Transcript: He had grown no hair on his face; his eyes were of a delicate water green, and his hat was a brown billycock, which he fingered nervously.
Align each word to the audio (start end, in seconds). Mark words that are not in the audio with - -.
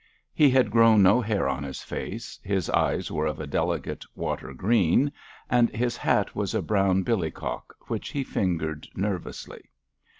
He 0.33 0.49
had 0.49 0.71
grown 0.71 1.03
no 1.03 1.21
hair 1.21 1.47
on 1.47 1.61
his 1.61 1.83
face; 1.83 2.39
his 2.43 2.71
eyes 2.71 3.11
were 3.11 3.27
of 3.27 3.39
a 3.39 3.45
delicate 3.45 4.03
water 4.15 4.51
green, 4.51 5.11
and 5.47 5.69
his 5.69 5.95
hat 5.95 6.35
was 6.35 6.55
a 6.55 6.61
brown 6.63 7.03
billycock, 7.03 7.75
which 7.81 8.09
he 8.09 8.23
fingered 8.23 8.87
nervously. 8.95 9.61